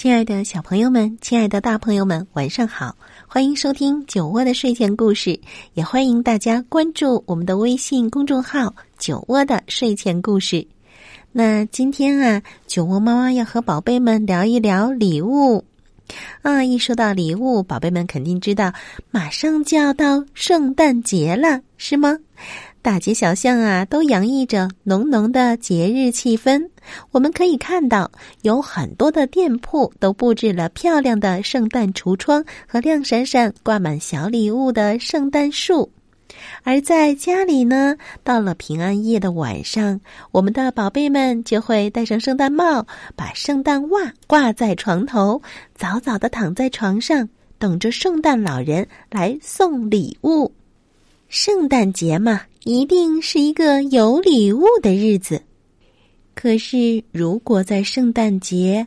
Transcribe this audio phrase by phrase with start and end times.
[0.00, 2.96] 亲爱的小朋友们，亲爱的大朋友们，晚上好！
[3.28, 5.38] 欢迎收听酒窝的睡前故事，
[5.74, 10.66] 也欢迎大家关注我们的微信公众号“酒窝的睡前故事”。
[11.32, 15.62] 那今天啊，酒窝妈妈要和宝贝们聊一聊礼物。
[16.40, 18.72] 啊，一说到礼物，宝贝们肯定知道，
[19.10, 22.16] 马上就要到圣诞节了，是吗？
[22.82, 26.66] 大街小巷啊，都洋溢着浓浓的节日气氛。
[27.10, 35.90] 我们可以看到，有很多的店铺都布置了漂亮的圣诞橱窗和亮闪闪、挂满小礼物的圣诞树。
[36.62, 40.00] 而在家里呢，到了平安夜的晚上，
[40.30, 45.42] 我们的宝贝们就会戴上圣诞帽，把圣诞袜挂在床头，
[45.74, 47.28] 早早的躺在床上，
[47.58, 50.50] 等着圣诞老人来送礼物。
[51.30, 55.40] 圣诞节嘛，一定是一个有礼物的日子。
[56.34, 58.84] 可是，如果在圣诞节，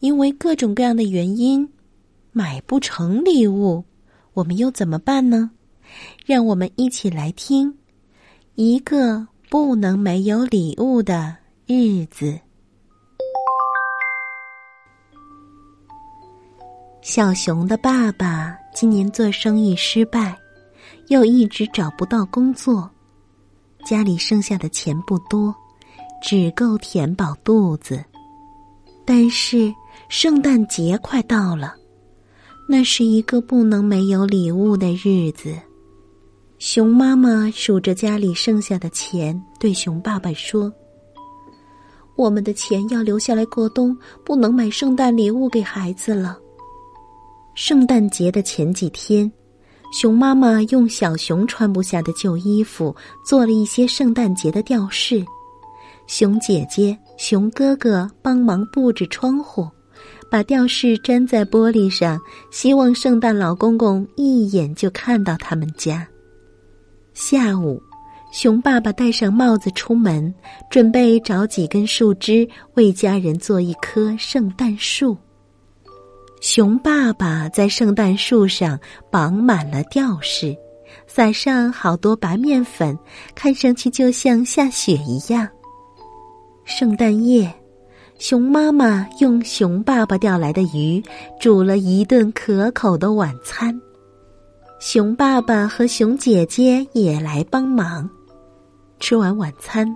[0.00, 1.68] 因为各种各样的原因，
[2.32, 3.84] 买不成礼物，
[4.32, 5.50] 我们又怎么办呢？
[6.24, 7.76] 让我们一起来听
[8.54, 12.40] 一个不能没有礼物的日子。
[17.02, 20.34] 小熊的爸爸今年做生意失败，
[21.12, 22.88] 又一直找不到工作，
[23.84, 25.54] 家里剩下的钱不多，
[26.22, 28.02] 只够填饱肚子。
[29.04, 29.70] 但是
[30.08, 31.74] 圣诞节快到了，
[32.66, 35.54] 那是一个不能没有礼物的日子。
[36.58, 40.72] 熊妈妈数着家里剩下的钱，对熊爸爸说
[42.16, 43.94] ：“我们的钱要留下来过冬，
[44.24, 46.38] 不能买圣诞礼物给孩子了。”
[47.54, 49.30] 圣诞节的前几天，
[49.92, 55.22] 熊妈妈用小熊穿不下的旧衣服做了一些圣诞节的吊饰，
[56.06, 59.68] 熊姐姐、熊哥哥帮忙布置窗户，
[60.30, 62.18] 把吊饰粘在玻璃上，
[62.50, 66.08] 希望圣诞老公公一眼就看到他们家。
[67.12, 67.78] 下午，
[68.32, 70.34] 熊爸爸戴上帽子出门，
[70.70, 75.14] 准备找几根树枝为家人做一棵圣诞树。
[76.54, 78.78] 熊爸爸在圣诞树上
[79.10, 80.54] 绑满了吊饰，
[81.06, 82.94] 撒上好多白面粉，
[83.34, 85.48] 看上去就像下雪一样。
[86.66, 87.50] 圣诞夜，
[88.18, 91.02] 熊妈妈用熊爸爸钓来的鱼
[91.40, 93.74] 煮了一顿可口的晚餐。
[94.78, 98.06] 熊爸爸和熊姐姐也来帮忙。
[99.00, 99.88] 吃完晚餐，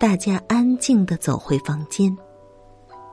[0.00, 2.16] 大家安静的走回房间。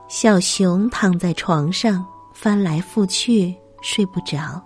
[0.08, 2.02] 小熊躺在床上
[2.38, 4.62] 翻来覆去，睡不着。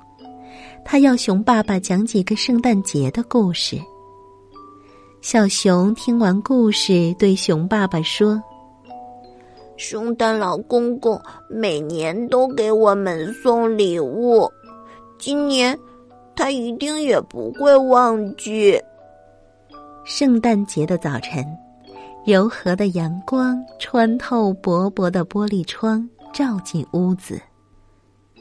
[0.84, 3.80] 他要熊爸爸讲几个圣诞节的故事。
[5.20, 8.42] 小熊听完故事，对熊爸爸说
[9.78, 11.16] ：“圣诞老公公
[11.48, 14.50] 每年都给我们送礼物，
[15.16, 15.78] 今年。”
[16.34, 18.76] 他一定也不会忘记。
[20.04, 21.44] 圣诞节的早晨，
[22.24, 27.38] 柔和的阳光穿透薄薄的玻璃窗，照进屋子，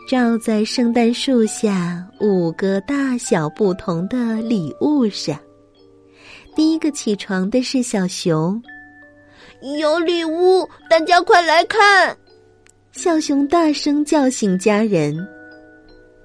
[0.09, 5.39] 照在圣诞树下五个大小不同的礼物上。
[6.55, 8.59] 第一个起床的是小熊，
[9.79, 12.17] 有礼物，大家快来看！
[12.91, 15.15] 小熊大声叫醒家人。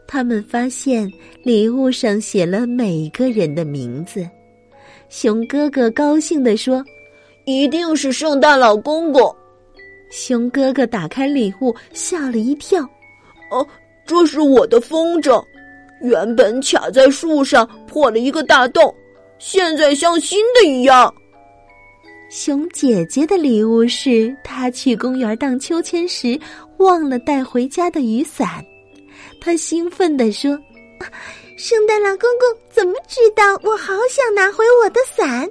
[0.09, 1.06] 他们发现
[1.43, 4.27] 礼物上写了每个人的名字，
[5.11, 6.83] 熊哥哥高兴地说
[7.44, 9.37] ：“一定是圣诞老公公。”
[10.11, 12.82] 熊哥哥打开礼物，吓了一跳
[13.50, 13.67] ：“哦，
[14.06, 15.44] 这是我的风筝，
[16.00, 18.94] 原本卡在树上破了一个大洞，
[19.38, 21.12] 现在像新的一样。”
[22.31, 26.38] 熊姐姐的礼物是她去公园荡秋千时
[26.79, 28.64] 忘了带回家的雨伞。
[29.41, 30.58] 她兴奋地说
[31.56, 35.49] ：“圣诞老公公怎么知道我好想拿回我的伞？”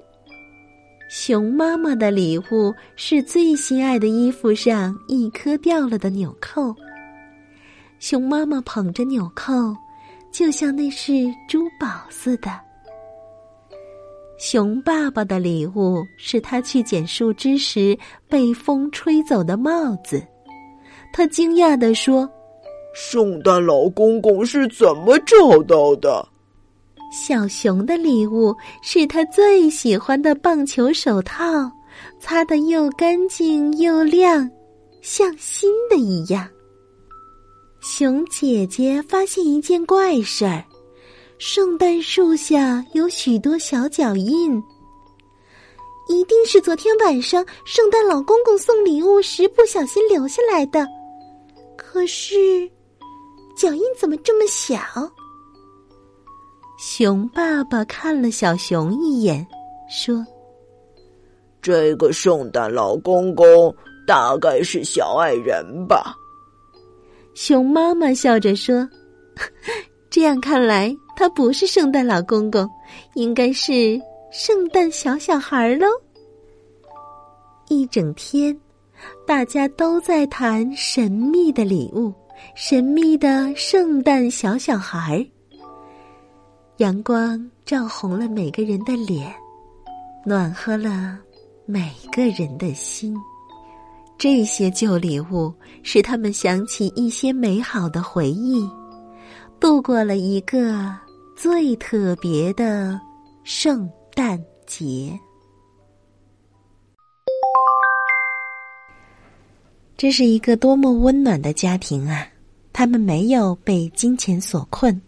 [1.09, 6.75] 熊妈妈的礼物是最心爱的衣服上一颗掉了的纽扣。
[8.03, 9.53] 熊妈妈捧着纽扣，
[10.29, 11.13] 就像那是
[11.47, 12.51] 珠宝似的。
[14.37, 17.97] 熊爸爸的礼物是他去捡树枝时
[18.27, 20.21] 被风吹走的帽子。
[21.13, 22.29] 他惊讶地说
[22.93, 26.27] ：“圣诞老公公是怎么找到的？”
[27.09, 31.71] 小熊的礼物是他最喜欢的棒球手套，
[32.19, 34.51] 擦得又干净又亮，
[35.01, 36.45] 像新的一样。
[37.83, 40.63] 熊姐姐发现一件怪事儿：
[41.37, 44.55] 圣诞树下有许多小脚印，
[46.07, 50.87] 一定是昨天晚上圣诞老公公送礼物时不小心留下来的。
[51.75, 52.65] 可是，
[53.53, 54.79] 脚印怎么这么小？
[56.79, 59.45] 熊爸爸看了小熊一眼，
[59.89, 60.25] 说
[61.61, 63.75] ：“这个圣诞老公公
[64.07, 66.15] 大概是小矮人吧。”
[67.35, 68.87] 熊妈妈笑着说
[70.09, 72.69] ：“这样看来，他不是圣诞老公公，
[73.15, 73.99] 应该是
[74.31, 75.87] 圣诞小小孩喽。”
[77.69, 78.55] 一整天，
[79.25, 82.13] 大家都在谈神秘的礼物，
[82.55, 85.25] 神秘的圣诞小小孩。
[86.77, 89.33] 阳光照红了每个人的脸，
[90.25, 91.17] 暖和了
[91.65, 93.15] 每个人的心。
[94.23, 98.65] 这些旧礼物使他们想起一些美好的回忆，
[99.59, 100.89] 度过了一个
[101.35, 102.97] 最特别的
[103.43, 103.85] 圣
[104.15, 105.19] 诞节。
[109.97, 112.25] 这是一个多么温暖的家庭啊！
[112.71, 115.01] 他们没有被金钱所困。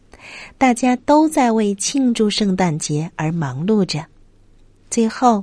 [0.58, 4.06] 大家都在为庆祝圣诞节而忙碌着，
[4.90, 5.42] 最后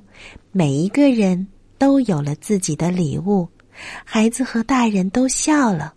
[0.51, 1.47] 每一个人
[1.79, 3.49] 都有了自己的礼物，
[4.05, 5.95] 孩子和大人都笑了。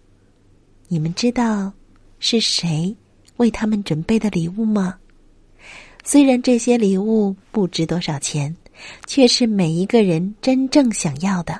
[0.88, 1.72] 你们知道
[2.20, 2.96] 是谁
[3.38, 4.98] 为他们准备的礼物吗？
[6.04, 8.56] 虽然这些礼物不值多少钱，
[9.08, 11.60] 却是每一个人真正想要的，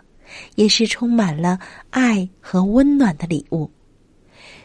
[0.56, 1.60] 也是充满了
[1.90, 3.70] 爱和温暖的礼物。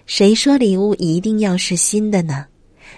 [0.05, 2.47] 谁说礼物一定要是新的呢？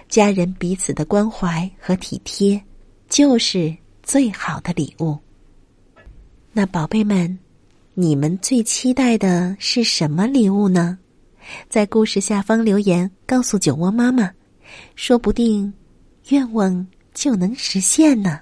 [0.08, 2.60] 家人彼此的关怀和体贴，
[3.08, 5.16] 就是最好的礼物。
[6.52, 7.38] 那宝贝们，
[7.94, 10.98] 你们最期待的是什么礼物呢？
[11.68, 14.30] 在故事下方留言告诉酒窝妈妈，
[14.94, 15.70] 说不定
[16.30, 18.40] 愿望就能实现呢。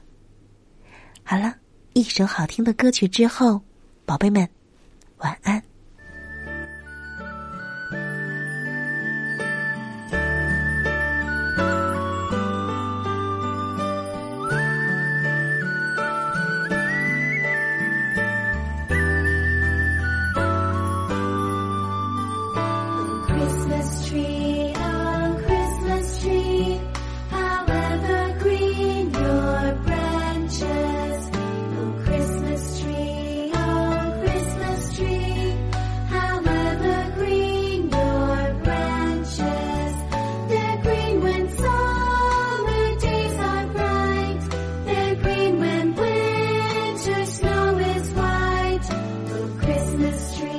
[1.24, 1.52] 好了，
[1.94, 3.60] 一首好听的歌曲之后，
[4.04, 4.48] 宝贝们，
[5.18, 5.60] 晚安。
[50.20, 50.49] street.